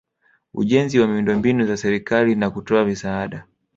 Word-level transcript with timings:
ujenzi 0.53 0.99
wa 0.99 1.07
miundombinu 1.07 1.65
za 1.65 1.77
serikali 1.77 2.35
na 2.35 2.49
kutoa 2.49 2.85
misaada 2.85 3.45